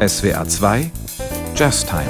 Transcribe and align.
SWR 0.00 0.48
2 0.48 0.90
Jazztime. 1.54 2.06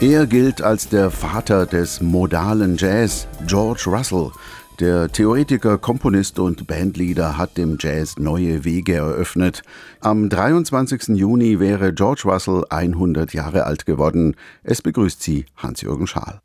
Er 0.00 0.26
gilt 0.26 0.62
als 0.62 0.88
der 0.88 1.10
Vater 1.10 1.66
des 1.66 2.00
modalen 2.00 2.78
Jazz, 2.78 3.28
George 3.46 3.84
Russell. 3.86 4.30
Der 4.80 5.12
Theoretiker, 5.12 5.76
Komponist 5.76 6.38
und 6.38 6.66
Bandleader 6.66 7.36
hat 7.36 7.58
dem 7.58 7.76
Jazz 7.78 8.16
neue 8.16 8.64
Wege 8.64 8.94
eröffnet. 8.94 9.60
Am 10.00 10.30
23. 10.30 11.08
Juni 11.08 11.60
wäre 11.60 11.92
George 11.92 12.22
Russell 12.24 12.64
100 12.70 13.34
Jahre 13.34 13.64
alt 13.64 13.84
geworden. 13.84 14.36
Es 14.62 14.80
begrüßt 14.80 15.22
Sie 15.22 15.44
Hans-Jürgen 15.58 16.06
Schaal. 16.06 16.40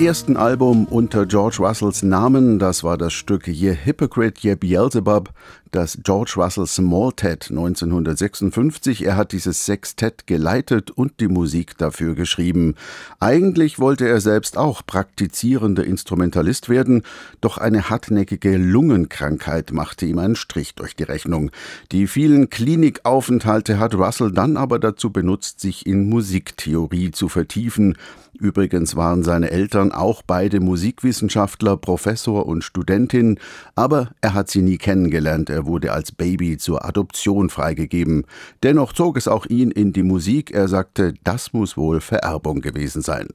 Ersten 0.00 0.38
Album 0.38 0.86
unter 0.86 1.26
George 1.26 1.58
Russells 1.60 2.02
Namen, 2.02 2.58
das 2.58 2.82
war 2.82 2.96
das 2.96 3.12
Stück 3.12 3.46
Ye 3.46 3.76
Hypocrite, 3.84 4.40
Ye 4.40 4.54
Beelzebub, 4.54 5.30
das 5.70 5.98
George 6.02 6.34
Russell 6.36 6.66
Smalltet 6.66 7.50
1956. 7.50 9.04
Er 9.04 9.16
hat 9.16 9.32
dieses 9.32 9.66
Sextett 9.66 10.26
geleitet 10.26 10.90
und 10.90 11.20
die 11.20 11.28
Musik 11.28 11.78
dafür 11.78 12.14
geschrieben. 12.14 12.74
Eigentlich 13.20 13.78
wollte 13.78 14.08
er 14.08 14.20
selbst 14.20 14.56
auch 14.56 14.84
praktizierender 14.84 15.84
Instrumentalist 15.84 16.68
werden, 16.68 17.02
doch 17.40 17.58
eine 17.58 17.90
hartnäckige 17.90 18.56
Lungenkrankheit 18.56 19.72
machte 19.72 20.06
ihm 20.06 20.18
einen 20.18 20.36
Strich 20.36 20.74
durch 20.74 20.96
die 20.96 21.04
Rechnung. 21.04 21.50
Die 21.92 22.06
vielen 22.06 22.50
Klinikaufenthalte 22.50 23.78
hat 23.78 23.94
Russell 23.94 24.32
dann 24.32 24.56
aber 24.56 24.78
dazu 24.78 25.10
benutzt, 25.10 25.60
sich 25.60 25.86
in 25.86 26.08
Musiktheorie 26.08 27.10
zu 27.10 27.28
vertiefen. 27.28 27.96
Übrigens 28.40 28.96
waren 28.96 29.22
seine 29.22 29.50
Eltern 29.50 29.92
auch 29.92 30.22
beide 30.22 30.60
Musikwissenschaftler, 30.60 31.76
Professor 31.76 32.46
und 32.46 32.64
Studentin, 32.64 33.38
aber 33.74 34.10
er 34.22 34.32
hat 34.32 34.48
sie 34.50 34.62
nie 34.62 34.78
kennengelernt, 34.78 35.50
er 35.50 35.66
wurde 35.66 35.92
als 35.92 36.10
Baby 36.10 36.56
zur 36.56 36.84
Adoption 36.84 37.50
freigegeben. 37.50 38.24
Dennoch 38.62 38.94
zog 38.94 39.18
es 39.18 39.28
auch 39.28 39.44
ihn 39.44 39.70
in 39.70 39.92
die 39.92 40.02
Musik, 40.02 40.52
er 40.52 40.68
sagte, 40.68 41.12
das 41.22 41.52
muss 41.52 41.76
wohl 41.76 42.00
Vererbung 42.00 42.62
gewesen 42.62 43.02
sein. 43.02 43.28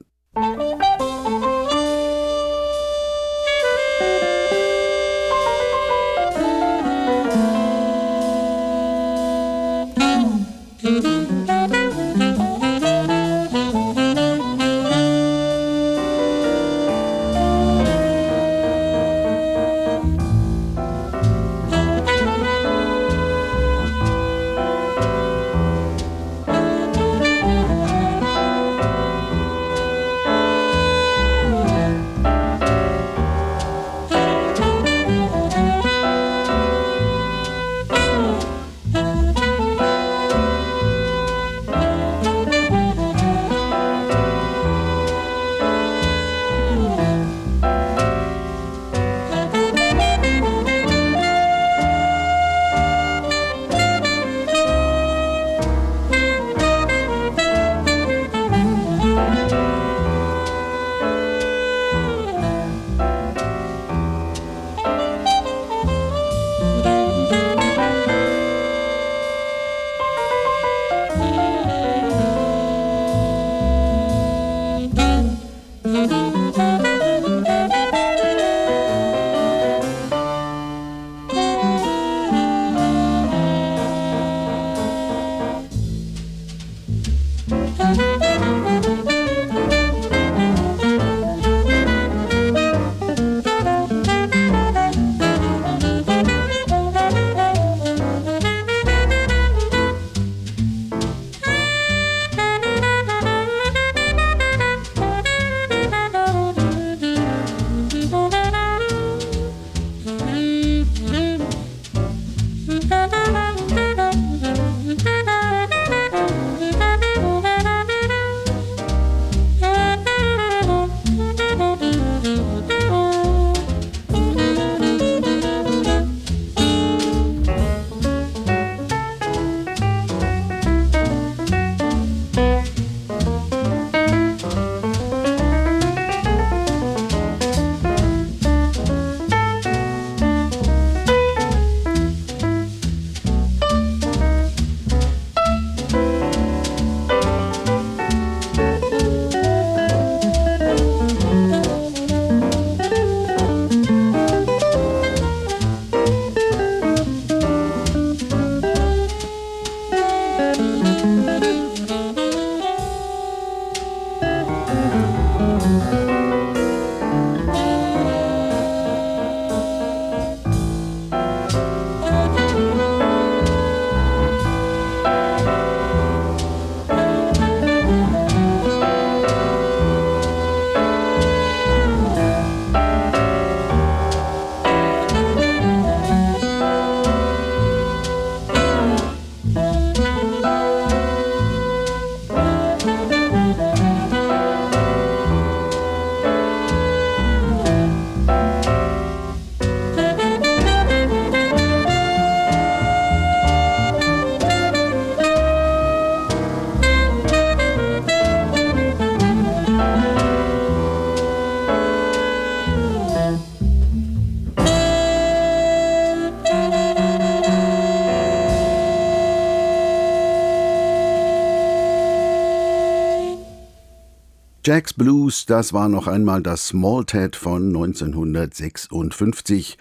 Das 225.44 225.74
war 225.74 225.90
noch 225.90 226.06
einmal 226.06 226.40
das 226.40 226.68
Small 226.68 227.04
Ted 227.04 227.36
von 227.36 227.66
1956. 227.66 229.76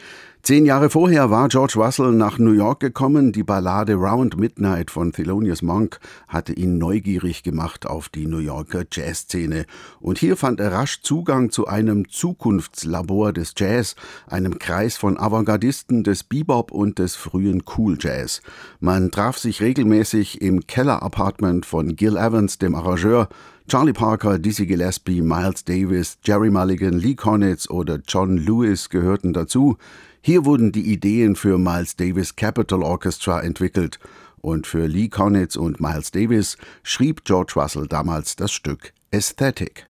Zehn 0.45 0.67
Jahre 0.67 0.91
vorher 0.91 1.31
war 1.31 1.47
George 1.47 1.73
Russell 1.77 2.11
nach 2.11 2.37
New 2.37 2.51
York 2.51 2.79
gekommen. 2.79 3.31
Die 3.31 3.41
Ballade 3.41 3.95
Round 3.95 4.37
Midnight 4.37 4.91
von 4.91 5.11
Thelonious 5.11 5.63
Monk 5.63 5.99
hatte 6.27 6.53
ihn 6.53 6.77
neugierig 6.77 7.41
gemacht 7.41 7.87
auf 7.87 8.09
die 8.09 8.27
New 8.27 8.37
Yorker 8.37 8.83
Jazzszene. 8.91 9.65
Und 9.99 10.19
hier 10.19 10.37
fand 10.37 10.59
er 10.59 10.71
rasch 10.71 11.01
Zugang 11.01 11.49
zu 11.49 11.65
einem 11.65 12.07
Zukunftslabor 12.09 13.33
des 13.33 13.55
Jazz, 13.57 13.95
einem 14.27 14.59
Kreis 14.59 14.97
von 14.97 15.17
Avantgardisten 15.17 16.03
des 16.03 16.23
Bebop 16.23 16.71
und 16.71 16.99
des 16.99 17.15
frühen 17.15 17.63
Cool 17.75 17.97
Jazz. 17.99 18.43
Man 18.79 19.09
traf 19.09 19.39
sich 19.39 19.63
regelmäßig 19.63 20.43
im 20.43 20.67
Keller-Apartment 20.67 21.65
von 21.65 21.95
Gil 21.95 22.17
Evans, 22.17 22.59
dem 22.59 22.75
Arrangeur, 22.75 23.29
Charlie 23.67 23.93
Parker, 23.93 24.37
Dizzy 24.37 24.67
Gillespie, 24.67 25.23
Miles 25.23 25.65
Davis, 25.65 26.19
Jerry 26.23 26.51
Mulligan, 26.51 26.93
Lee 26.93 27.15
Konitz 27.15 27.67
oder 27.67 27.97
John 28.07 28.37
Lewis 28.37 28.91
gehörten 28.91 29.33
dazu. 29.33 29.77
Hier 30.25 30.43
wurden 30.43 30.71
die 30.71 30.91
Ideen 30.91 31.35
für 31.35 31.59
Miles 31.59 31.97
Davis 31.97 32.35
Capital 32.35 32.81
Orchestra 32.81 33.41
entwickelt 33.41 33.99
und 34.41 34.65
für 34.65 34.87
Lee 34.87 35.07
Konitz 35.07 35.55
und 35.55 35.79
Miles 35.79 36.09
Davis 36.09 36.57
schrieb 36.81 37.25
George 37.25 37.53
Russell 37.55 37.87
damals 37.87 38.35
das 38.35 38.51
Stück 38.51 38.91
Aesthetic. 39.13 39.85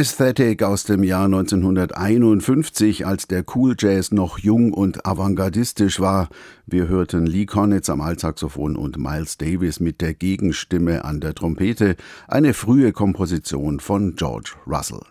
Aesthetic 0.00 0.62
aus 0.62 0.84
dem 0.84 1.04
Jahr 1.04 1.26
1951, 1.26 3.06
als 3.06 3.28
der 3.28 3.44
Cool 3.54 3.74
Jazz 3.78 4.12
noch 4.12 4.38
jung 4.38 4.72
und 4.72 5.04
avantgardistisch 5.04 6.00
war. 6.00 6.30
Wir 6.64 6.88
hörten 6.88 7.26
Lee 7.26 7.44
Konitz 7.44 7.90
am 7.90 8.00
Altsaxophon 8.00 8.76
und 8.76 8.96
Miles 8.96 9.36
Davis 9.36 9.78
mit 9.78 10.00
der 10.00 10.14
Gegenstimme 10.14 11.04
an 11.04 11.20
der 11.20 11.34
Trompete, 11.34 11.96
eine 12.28 12.54
frühe 12.54 12.92
Komposition 12.92 13.78
von 13.78 14.16
George 14.16 14.52
Russell. 14.66 15.02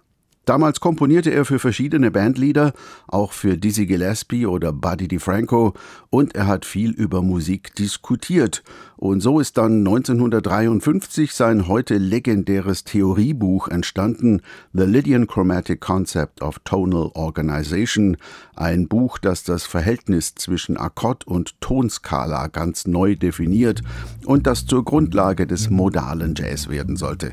Damals 0.50 0.80
komponierte 0.80 1.30
er 1.30 1.46
für 1.46 1.60
verschiedene 1.60 2.10
Bandlieder, 2.10 2.74
auch 3.08 3.34
für 3.34 3.56
Dizzy 3.56 3.86
Gillespie 3.86 4.48
oder 4.48 4.74
Buddy 4.74 5.08
DeFranco, 5.08 5.76
und 6.10 6.34
er 6.34 6.48
hat 6.48 6.66
viel 6.66 6.90
über 6.90 7.22
Musik 7.22 7.76
diskutiert. 7.76 8.64
Und 9.00 9.22
so 9.22 9.40
ist 9.40 9.58
dann 9.58 9.78
1953 9.78 11.34
sein 11.34 11.70
heute 11.70 11.98
legendäres 11.98 12.84
Theoriebuch 12.84 13.70
entstanden, 13.70 14.42
The 14.74 14.84
Lydian 14.84 15.26
Chromatic 15.26 15.80
Concept 15.80 16.42
of 16.42 16.60
Tonal 16.66 17.10
Organization, 17.14 18.18
ein 18.58 18.90
Buch, 18.90 19.18
das 19.18 19.46
das 19.46 19.64
Verhältnis 19.64 20.36
zwischen 20.36 20.76
Akkord 20.76 21.26
und 21.26 21.62
Tonskala 21.62 22.48
ganz 22.48 22.88
neu 22.88 23.16
definiert 23.16 23.84
und 24.26 24.46
das 24.46 24.66
zur 24.66 24.84
Grundlage 24.84 25.48
des 25.48 25.70
modalen 25.70 26.36
Jazz 26.36 26.68
werden 26.68 26.98
sollte. 26.98 27.32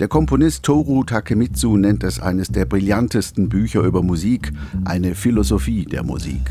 Der 0.00 0.08
Komponist 0.08 0.64
Toru 0.64 1.04
Takemitsu 1.04 1.76
nennt 1.76 2.02
es 2.02 2.18
eines 2.18 2.48
der 2.48 2.64
brillantesten 2.64 3.48
Bücher 3.48 3.82
über 3.82 4.02
Musik, 4.02 4.52
eine 4.84 5.14
Philosophie 5.14 5.84
der 5.84 6.02
Musik. 6.02 6.50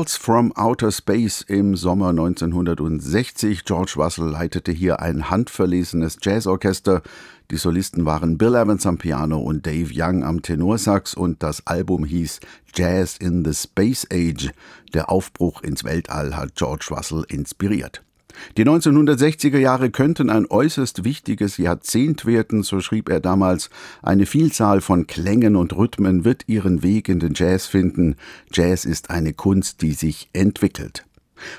Waltz 0.00 0.16
from 0.16 0.50
Outer 0.56 0.92
Space 0.92 1.42
im 1.42 1.76
Sommer 1.76 2.08
1960. 2.08 3.66
George 3.66 3.96
Russell 3.96 4.30
leitete 4.30 4.72
hier 4.72 5.00
ein 5.00 5.28
handverlesenes 5.28 6.16
Jazzorchester. 6.22 7.02
Die 7.50 7.58
Solisten 7.58 8.06
waren 8.06 8.38
Bill 8.38 8.54
Evans 8.54 8.86
am 8.86 8.96
Piano 8.96 9.38
und 9.38 9.66
Dave 9.66 9.90
Young 9.94 10.24
am 10.24 10.40
Tenorsax 10.40 11.12
und 11.12 11.42
das 11.42 11.66
Album 11.66 12.06
hieß 12.06 12.40
Jazz 12.74 13.18
in 13.18 13.44
the 13.44 13.52
Space 13.52 14.06
Age. 14.10 14.52
Der 14.94 15.10
Aufbruch 15.10 15.62
ins 15.62 15.84
Weltall 15.84 16.34
hat 16.34 16.54
George 16.54 16.86
Russell 16.92 17.26
inspiriert. 17.28 18.02
Die 18.56 18.64
1960er 18.64 19.58
Jahre 19.58 19.90
könnten 19.90 20.30
ein 20.30 20.46
äußerst 20.46 21.04
wichtiges 21.04 21.56
Jahrzehnt 21.56 22.26
werden, 22.26 22.62
so 22.62 22.80
schrieb 22.80 23.08
er 23.08 23.20
damals. 23.20 23.70
Eine 24.02 24.26
Vielzahl 24.26 24.80
von 24.80 25.06
Klängen 25.06 25.56
und 25.56 25.76
Rhythmen 25.76 26.24
wird 26.24 26.44
ihren 26.46 26.82
Weg 26.82 27.08
in 27.08 27.20
den 27.20 27.34
Jazz 27.34 27.66
finden. 27.66 28.16
Jazz 28.52 28.84
ist 28.84 29.10
eine 29.10 29.32
Kunst, 29.32 29.82
die 29.82 29.92
sich 29.92 30.28
entwickelt. 30.32 31.04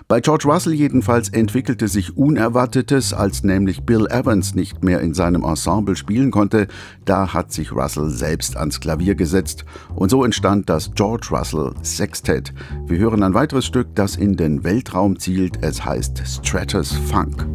Bei 0.07 0.19
George 0.21 0.47
Russell 0.47 0.73
jedenfalls 0.73 1.29
entwickelte 1.29 1.87
sich 1.87 2.17
Unerwartetes, 2.17 3.13
als 3.13 3.43
nämlich 3.43 3.83
Bill 3.83 4.07
Evans 4.07 4.55
nicht 4.55 4.83
mehr 4.83 5.01
in 5.01 5.13
seinem 5.13 5.43
Ensemble 5.43 5.95
spielen 5.95 6.31
konnte. 6.31 6.67
Da 7.05 7.33
hat 7.33 7.51
sich 7.51 7.71
Russell 7.71 8.09
selbst 8.09 8.57
ans 8.57 8.79
Klavier 8.79 9.15
gesetzt 9.15 9.65
und 9.95 10.09
so 10.09 10.23
entstand 10.23 10.69
das 10.69 10.91
George 10.95 11.27
Russell 11.31 11.73
Sextet. 11.81 12.53
Wir 12.85 12.97
hören 12.99 13.23
ein 13.23 13.33
weiteres 13.33 13.65
Stück, 13.65 13.95
das 13.95 14.15
in 14.15 14.35
den 14.35 14.63
Weltraum 14.63 15.19
zielt. 15.19 15.63
Es 15.63 15.83
heißt 15.83 16.21
Stratus 16.25 16.93
Funk. 17.09 17.45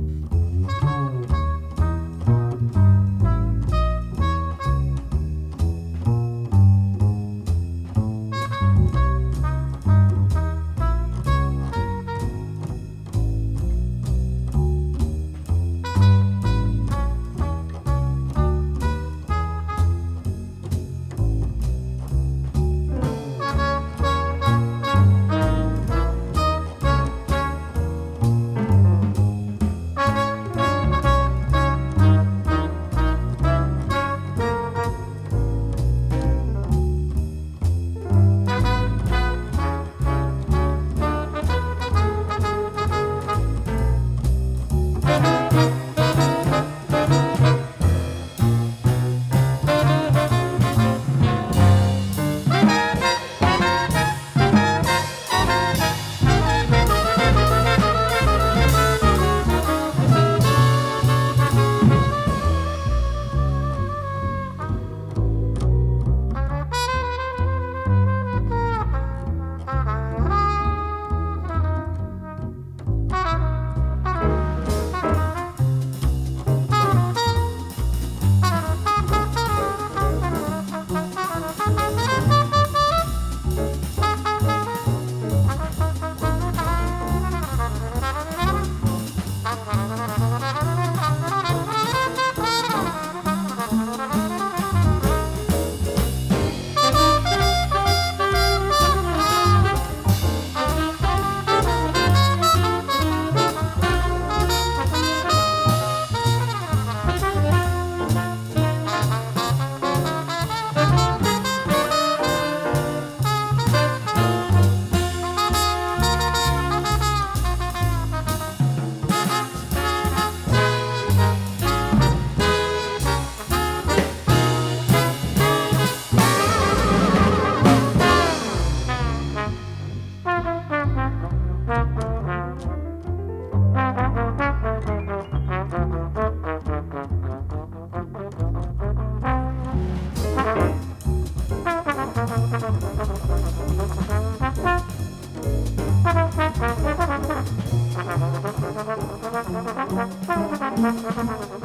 Thank 142.36 142.84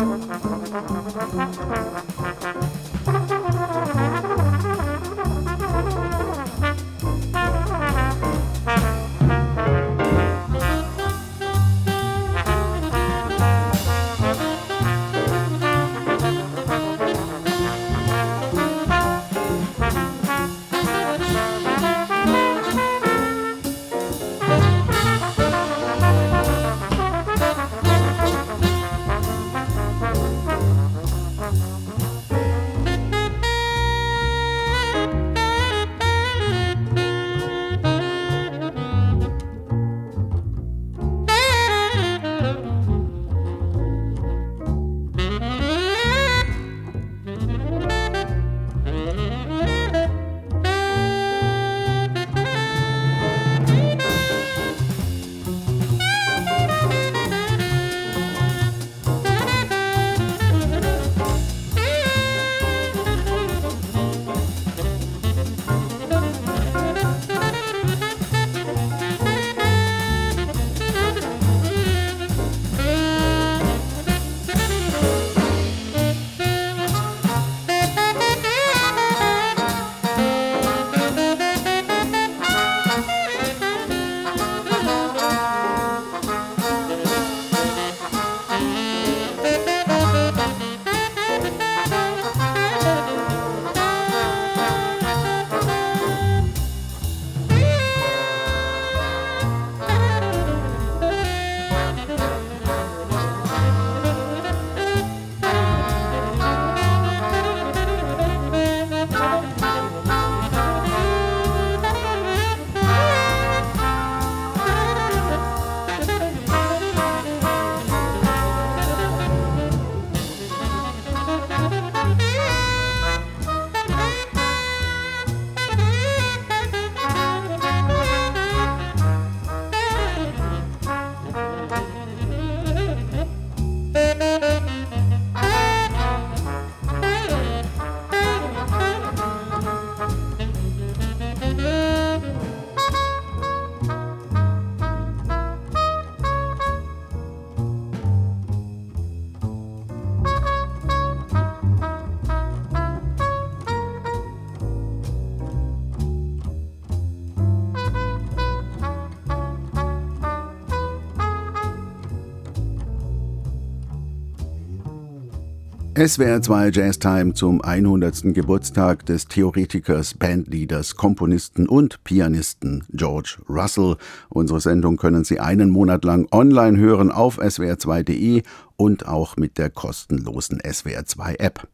SWR 166.07 166.41
2 166.41 166.71
Jazztime 166.71 167.35
zum 167.35 167.61
100. 167.61 168.33
Geburtstag 168.33 169.05
des 169.05 169.27
Theoretikers, 169.27 170.15
Bandleaders, 170.15 170.95
Komponisten 170.95 171.69
und 171.69 172.03
Pianisten 172.03 172.83
George 172.89 173.37
Russell. 173.47 173.97
Unsere 174.29 174.61
Sendung 174.61 174.97
können 174.97 175.23
Sie 175.25 175.39
einen 175.39 175.69
Monat 175.69 176.03
lang 176.03 176.27
online 176.31 176.79
hören 176.79 177.11
auf 177.11 177.39
swr2.de 177.39 178.41
und 178.77 179.07
auch 179.07 179.37
mit 179.37 179.59
der 179.59 179.69
kostenlosen 179.69 180.59
SWR 180.67 181.05
2 181.05 181.35
App. 181.35 181.67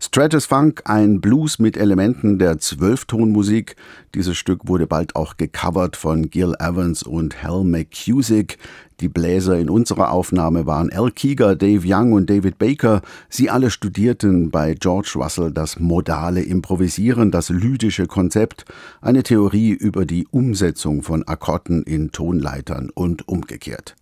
Stratus 0.00 0.46
Funk, 0.46 0.82
ein 0.84 1.20
Blues 1.20 1.58
mit 1.58 1.76
Elementen 1.76 2.38
der 2.38 2.58
Zwölftonmusik. 2.58 3.76
Dieses 4.14 4.36
Stück 4.36 4.68
wurde 4.68 4.86
bald 4.86 5.16
auch 5.16 5.36
gecovert 5.36 5.96
von 5.96 6.30
Gil 6.30 6.54
Evans 6.58 7.02
und 7.02 7.42
Hal 7.42 7.64
McCusick. 7.64 8.58
Die 9.02 9.08
Bläser 9.08 9.58
in 9.58 9.68
unserer 9.68 10.12
Aufnahme 10.12 10.64
waren 10.64 10.92
Al 10.92 11.10
Keeger, 11.10 11.56
Dave 11.56 11.82
Young 11.84 12.12
und 12.12 12.30
David 12.30 12.58
Baker. 12.58 13.02
Sie 13.28 13.50
alle 13.50 13.70
studierten 13.70 14.52
bei 14.52 14.74
George 14.74 15.14
Russell 15.16 15.50
das 15.50 15.80
modale 15.80 16.40
Improvisieren, 16.40 17.32
das 17.32 17.48
lydische 17.48 18.06
Konzept, 18.06 18.64
eine 19.00 19.24
Theorie 19.24 19.70
über 19.72 20.06
die 20.06 20.28
Umsetzung 20.30 21.02
von 21.02 21.26
Akkorden 21.26 21.82
in 21.82 22.12
Tonleitern 22.12 22.90
und 22.94 23.26
umgekehrt. 23.26 23.96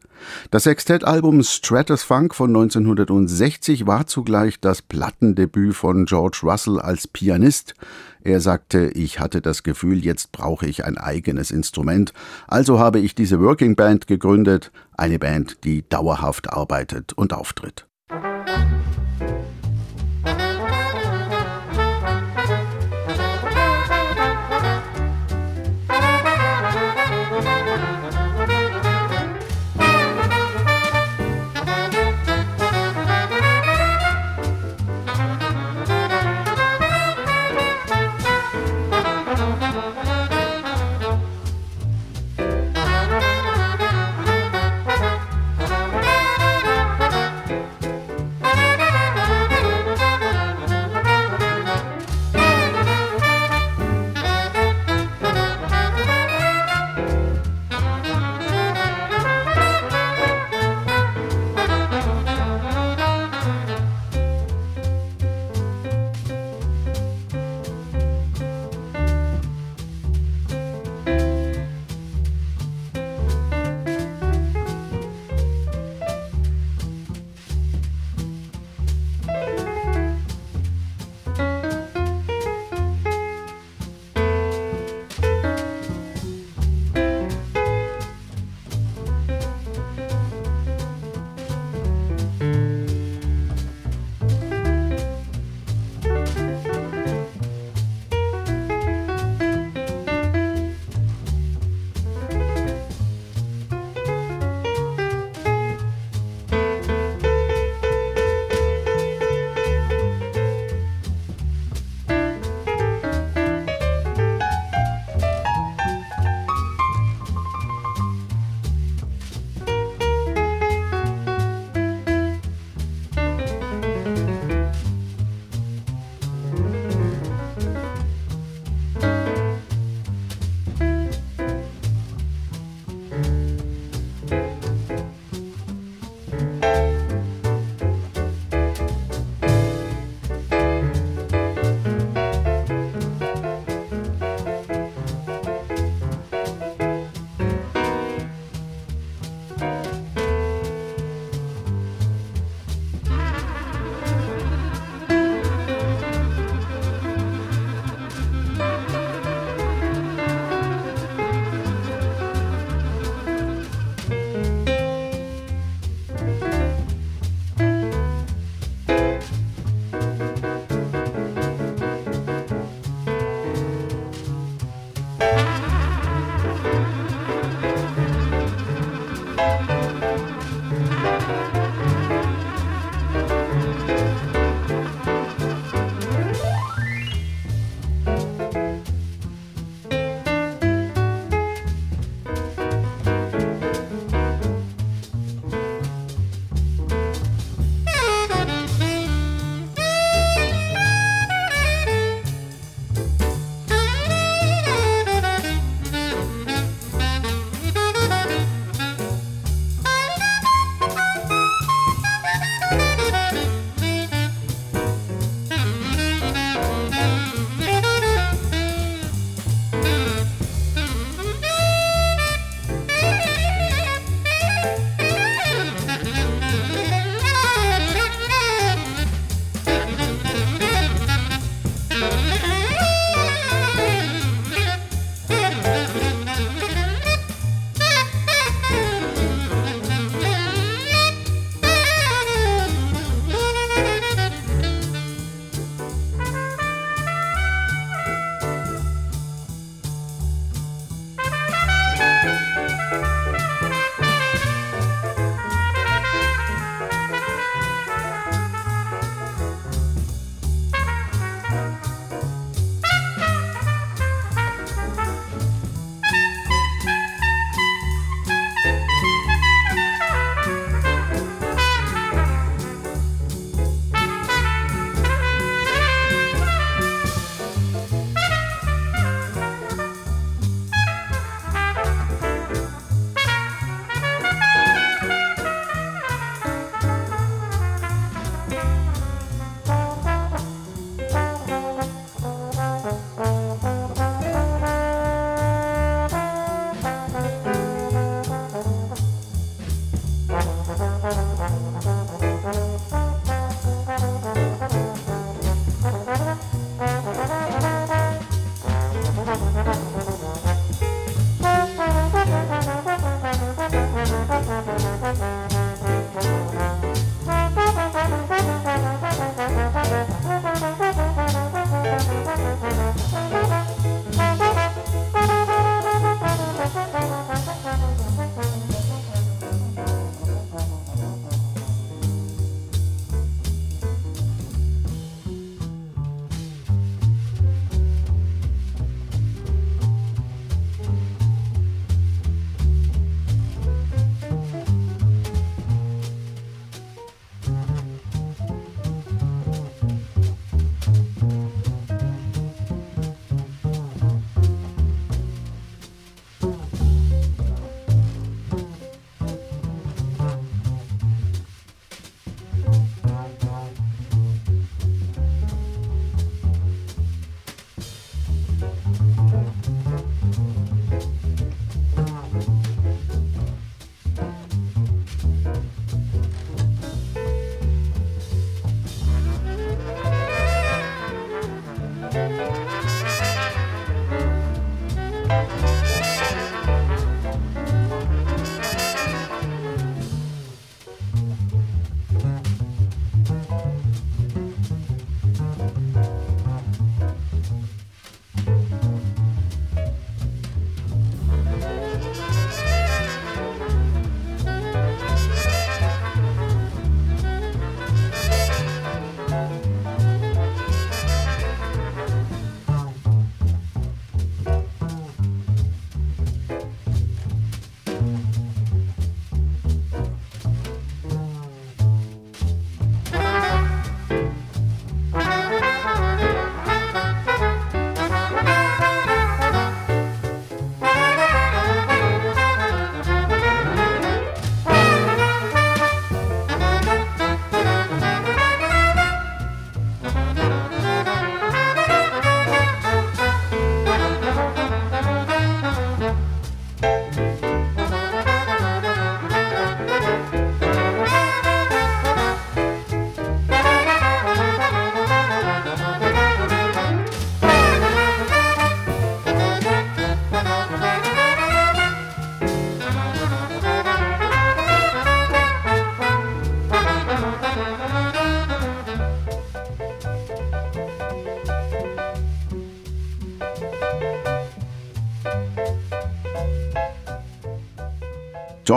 Das 0.51 0.65
Sextettalbum 0.65 1.43
Stratus 1.43 2.03
Funk 2.03 2.35
von 2.35 2.51
1960 2.51 3.87
war 3.87 4.07
zugleich 4.07 4.61
das 4.61 4.83
Plattendebüt 4.83 5.75
von 5.75 6.05
George 6.07 6.41
Russell 6.43 6.79
als 6.81 7.07
Pianist. 7.07 7.75
Er 8.23 8.41
sagte, 8.41 8.91
ich 8.91 9.21
hatte 9.21 9.41
das 9.41 9.63
Gefühl, 9.63 10.05
jetzt 10.05 10.33
brauche 10.33 10.67
ich 10.67 10.85
ein 10.85 10.99
eigenes 10.99 11.51
Instrument, 11.51 12.13
also 12.47 12.79
habe 12.79 13.01
ich 13.01 13.15
diese 13.15 13.41
Working 13.41 13.77
Band 13.77 14.07
gegründet, 14.07 14.73
eine 14.97 15.19
Band, 15.19 15.65
die 15.65 15.89
dauerhaft 15.89 16.53
arbeitet 16.53 17.13
und 17.15 17.33
auftritt. 17.33 17.90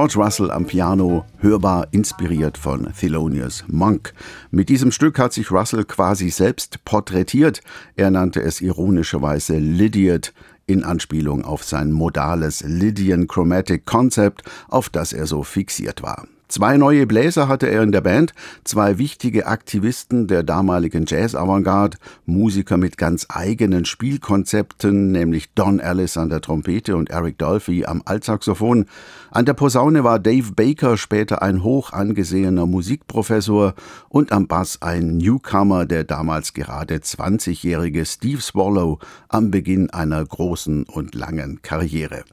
George 0.03 0.19
Russell 0.19 0.51
am 0.51 0.65
Piano, 0.65 1.23
hörbar 1.37 1.87
inspiriert 1.91 2.57
von 2.57 2.91
Thelonious 2.91 3.63
Monk. 3.69 4.13
Mit 4.51 4.67
diesem 4.67 4.91
Stück 4.91 5.17
hat 5.17 5.31
sich 5.31 5.49
Russell 5.49 5.85
quasi 5.85 6.29
selbst 6.29 6.83
porträtiert. 6.83 7.61
Er 7.95 8.11
nannte 8.11 8.41
es 8.41 8.59
ironischerweise 8.59 9.57
Lydiot 9.59 10.33
in 10.65 10.83
Anspielung 10.83 11.45
auf 11.45 11.63
sein 11.63 11.93
modales 11.93 12.65
Lydian 12.67 13.27
Chromatic 13.27 13.85
Concept, 13.85 14.43
auf 14.67 14.89
das 14.89 15.13
er 15.13 15.25
so 15.25 15.41
fixiert 15.41 16.03
war. 16.03 16.27
Zwei 16.53 16.77
neue 16.77 17.07
Bläser 17.07 17.47
hatte 17.47 17.65
er 17.65 17.81
in 17.81 17.91
der 17.91 18.01
Band, 18.01 18.35
zwei 18.63 18.99
wichtige 18.99 19.47
Aktivisten 19.47 20.27
der 20.27 20.43
damaligen 20.43 21.05
Jazz-Avantgarde, 21.07 21.97
Musiker 22.27 22.77
mit 22.77 22.99
ganz 22.99 23.25
eigenen 23.27 23.85
Spielkonzepten, 23.85 25.11
nämlich 25.11 25.51
Don 25.55 25.79
Ellis 25.79 26.15
an 26.15 26.29
der 26.29 26.41
Trompete 26.41 26.95
und 26.95 27.09
Eric 27.09 27.39
Dolphy 27.39 27.85
am 27.85 28.03
Altsaxophon. 28.05 28.85
An 29.31 29.45
der 29.45 29.55
Posaune 29.55 30.03
war 30.03 30.19
Dave 30.19 30.51
Baker, 30.51 30.95
später 30.95 31.41
ein 31.41 31.63
hoch 31.63 31.91
angesehener 31.91 32.67
Musikprofessor, 32.67 33.73
und 34.09 34.31
am 34.31 34.45
Bass 34.45 34.79
ein 34.83 35.17
Newcomer, 35.17 35.87
der 35.87 36.03
damals 36.03 36.53
gerade 36.53 36.97
20-jährige 36.97 38.05
Steve 38.05 38.41
Swallow 38.41 38.99
am 39.27 39.49
Beginn 39.49 39.89
einer 39.89 40.23
großen 40.23 40.83
und 40.83 41.15
langen 41.15 41.63
Karriere. 41.63 42.25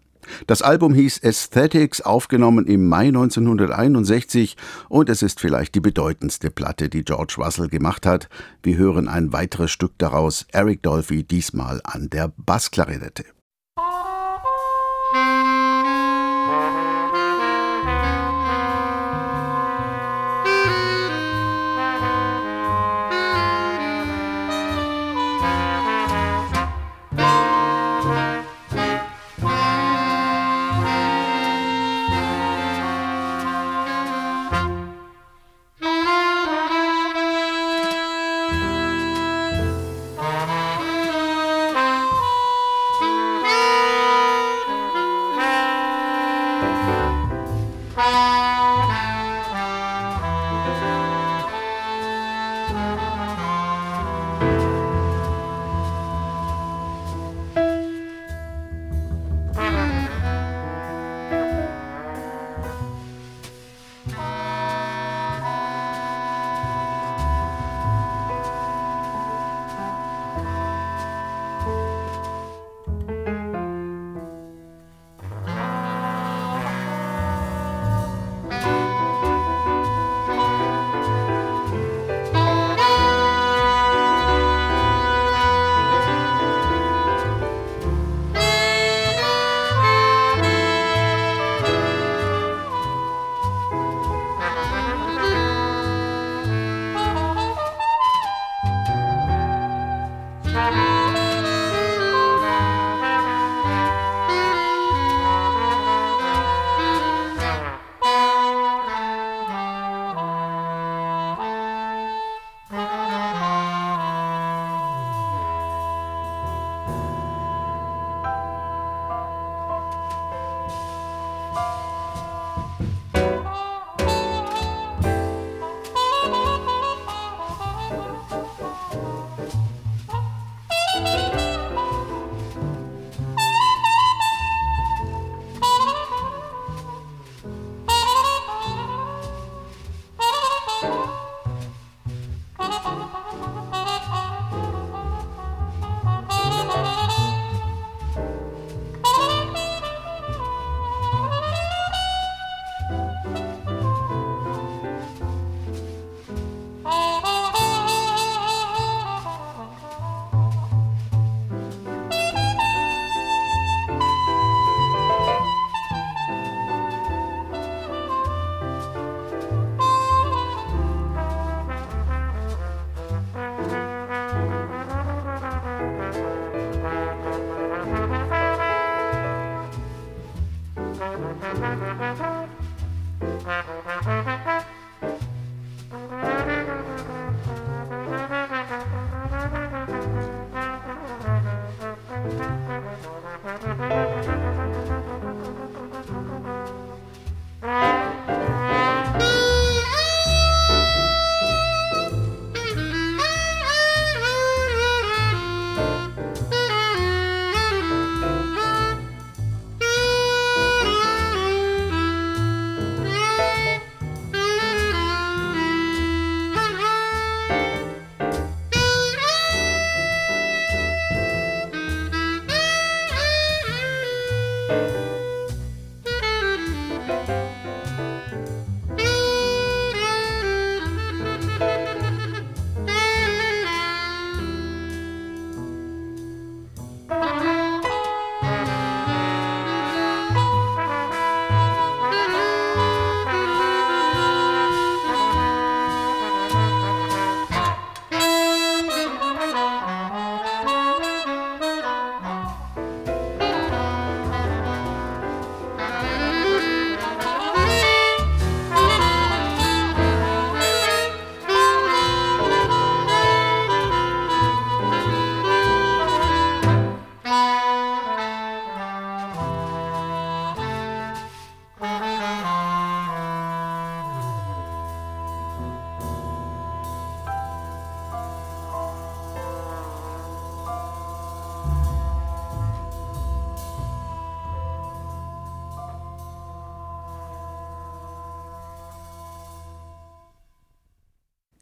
Das 0.47 0.63
Album 0.63 0.95
hieß 0.95 1.23
Aesthetics, 1.23 2.01
aufgenommen 2.01 2.67
im 2.67 2.89
Mai 2.89 3.09
1961 3.09 4.57
und 4.89 5.09
es 5.09 5.23
ist 5.23 5.41
vielleicht 5.41 5.75
die 5.75 5.81
bedeutendste 5.81 6.51
Platte, 6.51 6.89
die 6.89 7.05
George 7.05 7.35
Russell 7.39 7.69
gemacht 7.69 8.07
hat. 8.07 8.29
Wir 8.63 8.77
hören 8.77 9.09
ein 9.09 9.33
weiteres 9.33 9.71
Stück 9.71 9.93
daraus, 9.99 10.47
Eric 10.53 10.83
Dolphy 10.83 11.25
diesmal 11.25 11.81
an 11.85 12.11
der 12.11 12.33
Bassklarinette. 12.37 13.25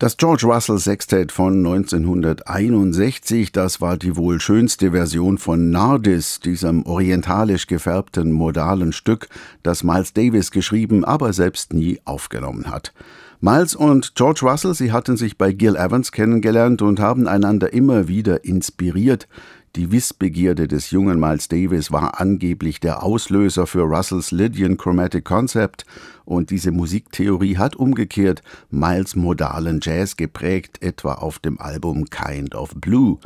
Das 0.00 0.16
George 0.16 0.46
Russell 0.46 0.78
Sextet 0.78 1.32
von 1.32 1.56
1961, 1.56 3.50
das 3.50 3.80
war 3.80 3.96
die 3.96 4.14
wohl 4.14 4.40
schönste 4.40 4.92
Version 4.92 5.38
von 5.38 5.70
Nardis, 5.70 6.38
diesem 6.38 6.86
orientalisch 6.86 7.66
gefärbten 7.66 8.30
modalen 8.30 8.92
Stück, 8.92 9.28
das 9.64 9.82
Miles 9.82 10.12
Davis 10.12 10.52
geschrieben, 10.52 11.04
aber 11.04 11.32
selbst 11.32 11.72
nie 11.72 11.98
aufgenommen 12.04 12.70
hat. 12.70 12.92
Miles 13.40 13.76
und 13.76 14.16
George 14.16 14.40
Russell, 14.42 14.74
sie 14.74 14.90
hatten 14.90 15.16
sich 15.16 15.38
bei 15.38 15.52
Gil 15.52 15.76
Evans 15.76 16.10
kennengelernt 16.10 16.82
und 16.82 16.98
haben 16.98 17.28
einander 17.28 17.72
immer 17.72 18.08
wieder 18.08 18.44
inspiriert. 18.44 19.28
Die 19.76 19.92
Wissbegierde 19.92 20.66
des 20.66 20.90
jungen 20.90 21.20
Miles 21.20 21.46
Davis 21.46 21.92
war 21.92 22.20
angeblich 22.20 22.80
der 22.80 23.04
Auslöser 23.04 23.68
für 23.68 23.82
Russells 23.82 24.32
Lydian 24.32 24.76
Chromatic 24.76 25.24
Concept 25.24 25.86
und 26.24 26.50
diese 26.50 26.72
Musiktheorie 26.72 27.58
hat 27.58 27.76
umgekehrt 27.76 28.42
Miles 28.70 29.14
modalen 29.14 29.78
Jazz 29.80 30.16
geprägt, 30.16 30.82
etwa 30.82 31.12
auf 31.12 31.38
dem 31.38 31.60
Album 31.60 32.06
Kind 32.06 32.56
of 32.56 32.74
Blue. 32.74 33.18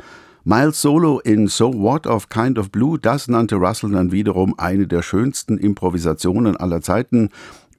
Miles 0.45 0.81
Solo 0.81 1.19
in 1.21 1.47
So 1.47 1.73
What 1.73 2.05
of 2.05 2.27
Kind 2.27 2.59
of 2.59 2.69
Blue, 2.69 2.99
das 2.99 3.29
nannte 3.29 3.55
Russell 3.55 3.91
dann 3.91 4.11
wiederum 4.11 4.59
eine 4.59 4.87
der 4.87 5.01
schönsten 5.01 5.57
Improvisationen 5.57 6.57
aller 6.57 6.81
Zeiten. 6.81 7.29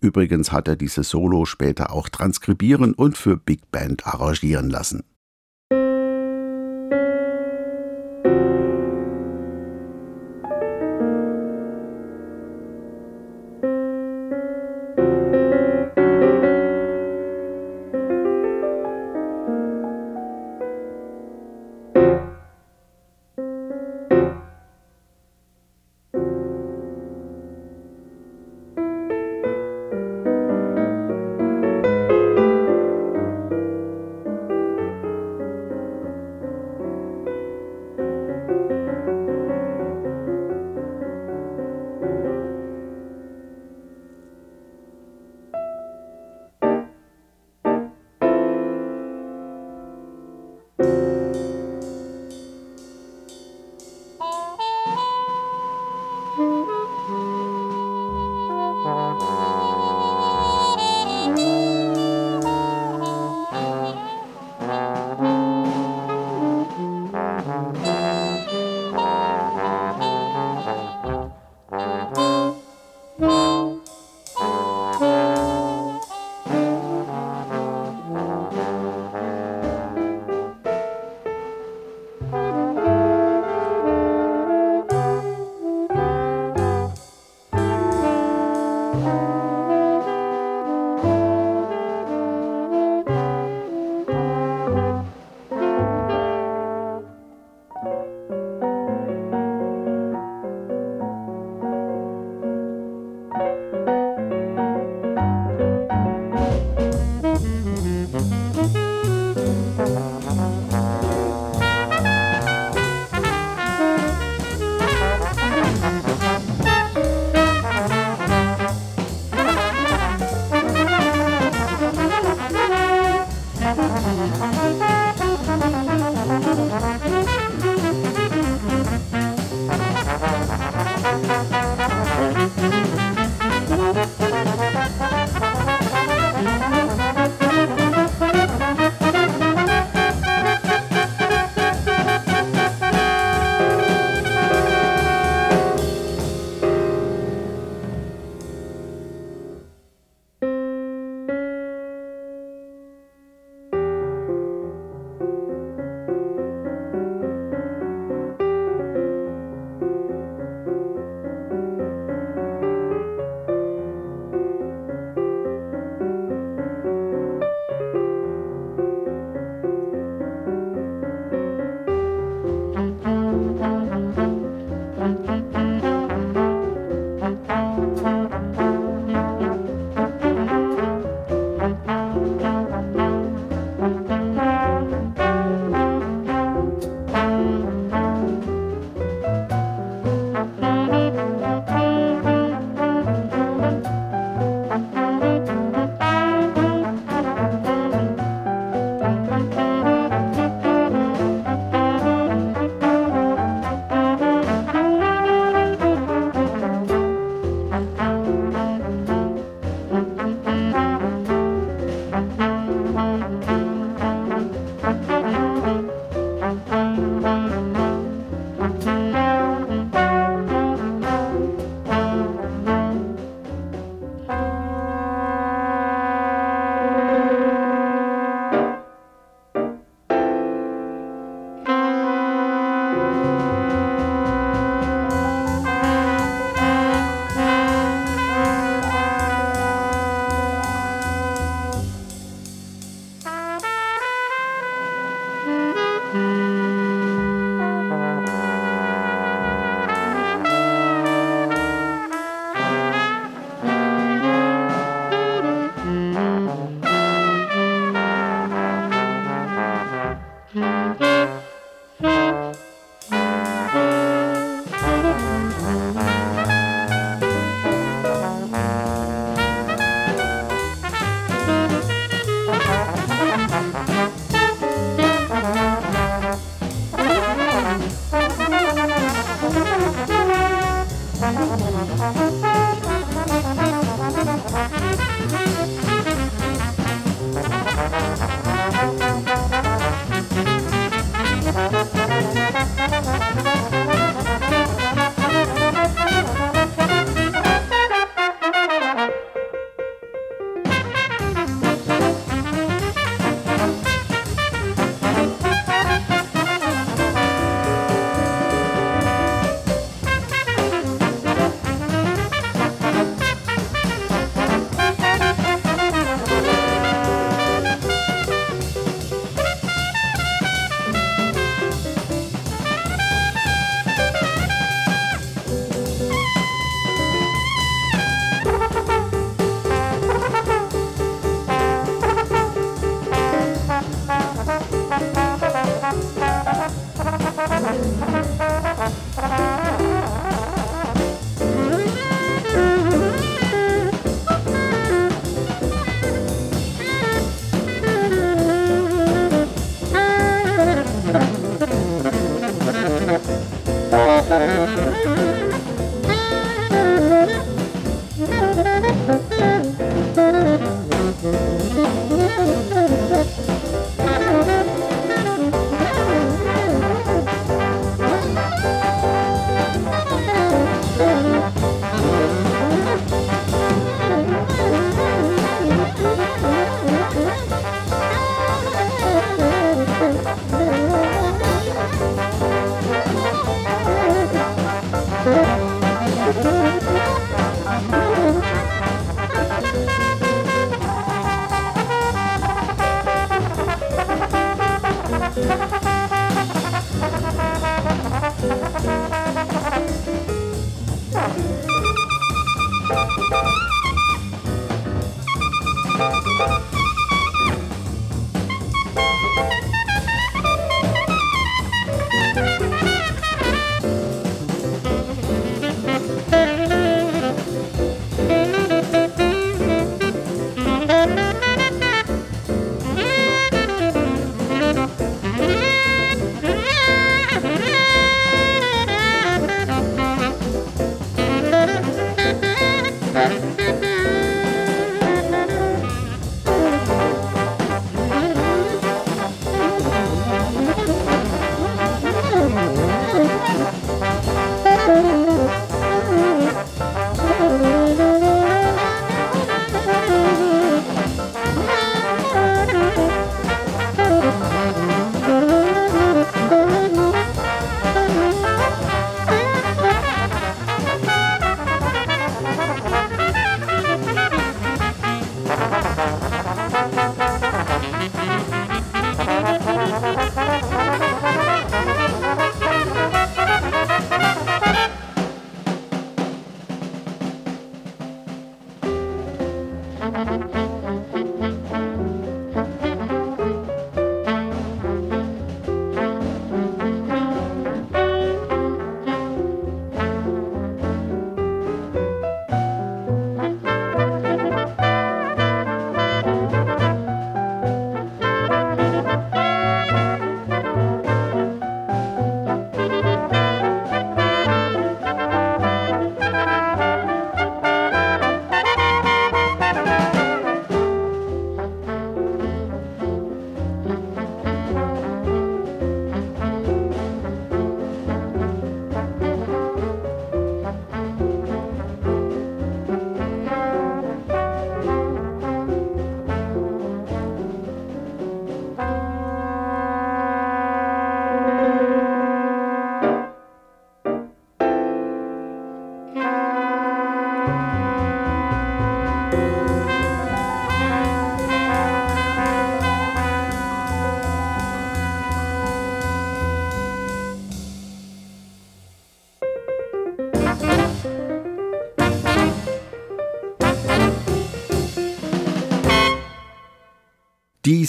Übrigens 0.04 0.52
hat 0.52 0.68
er 0.68 0.76
dieses 0.76 1.08
Solo 1.08 1.46
später 1.46 1.90
auch 1.90 2.10
transkribieren 2.10 2.92
und 2.92 3.16
für 3.16 3.38
Big 3.38 3.70
Band 3.70 4.06
arrangieren 4.06 4.68
lassen. 4.68 5.02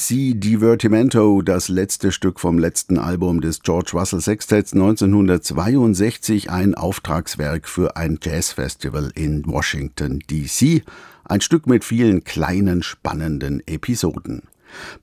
DC 0.05 0.39
Divertimento, 0.39 1.41
das 1.41 1.67
letzte 1.67 2.11
Stück 2.11 2.39
vom 2.39 2.59
letzten 2.59 2.99
Album 2.99 3.41
des 3.41 3.61
George 3.61 3.91
Russell 3.93 4.21
Sextets 4.21 4.73
1962, 4.73 6.51
ein 6.51 6.75
Auftragswerk 6.75 7.67
für 7.67 7.97
ein 7.97 8.19
Jazzfestival 8.21 9.11
in 9.15 9.43
Washington 9.47 10.19
DC. 10.29 10.83
Ein 11.23 11.41
Stück 11.41 11.65
mit 11.65 11.83
vielen 11.83 12.23
kleinen 12.23 12.83
spannenden 12.83 13.65
Episoden. 13.65 14.43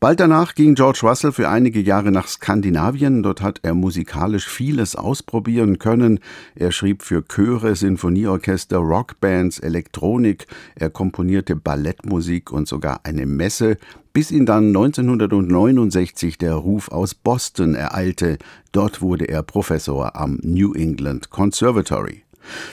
Bald 0.00 0.20
danach 0.20 0.54
ging 0.54 0.74
George 0.74 1.00
Russell 1.02 1.32
für 1.32 1.48
einige 1.48 1.80
Jahre 1.80 2.10
nach 2.10 2.28
Skandinavien. 2.28 3.22
Dort 3.22 3.40
hat 3.42 3.60
er 3.62 3.74
musikalisch 3.74 4.48
vieles 4.48 4.96
ausprobieren 4.96 5.78
können. 5.78 6.20
Er 6.54 6.72
schrieb 6.72 7.02
für 7.02 7.26
Chöre, 7.26 7.76
Sinfonieorchester, 7.76 8.78
Rockbands, 8.78 9.58
Elektronik. 9.58 10.46
Er 10.74 10.90
komponierte 10.90 11.56
Ballettmusik 11.56 12.52
und 12.52 12.68
sogar 12.68 13.00
eine 13.04 13.26
Messe, 13.26 13.76
bis 14.12 14.30
ihn 14.30 14.46
dann 14.46 14.68
1969 14.68 16.38
der 16.38 16.54
Ruf 16.54 16.90
aus 16.90 17.14
Boston 17.14 17.74
ereilte. 17.74 18.38
Dort 18.72 19.00
wurde 19.00 19.26
er 19.26 19.42
Professor 19.42 20.16
am 20.16 20.38
New 20.42 20.74
England 20.74 21.30
Conservatory. 21.30 22.24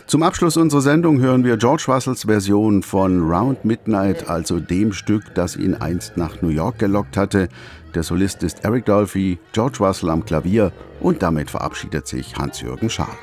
Zum 0.07 0.24
Abschluss 0.24 0.57
unserer 0.57 0.82
Sendung 0.82 1.20
hören 1.20 1.43
wir 1.43 1.57
George 1.57 1.86
Russells 1.88 2.24
Version 2.24 2.84
von 2.84 3.30
Round 3.30 3.65
Midnight, 3.65 4.30
also 4.30 4.59
dem 4.59 4.93
Stück, 4.93 5.36
das 5.36 5.55
ihn 5.55 5.76
einst 5.76 6.17
nach 6.17 6.41
New 6.41 6.49
York 6.49 6.80
gelockt 6.80 7.17
hatte. 7.17 7.49
Der 7.95 8.03
Solist 8.03 8.43
ist 8.43 8.63
Eric 8.63 8.86
Dolphy, 8.86 9.39
George 9.51 9.78
Russell 9.80 10.09
am 10.09 10.26
Klavier 10.26 10.72
und 10.99 11.22
damit 11.24 11.49
verabschiedet 11.49 12.07
sich 12.07 12.36
Hans-Jürgen 12.36 12.89
Schaal. 12.89 13.17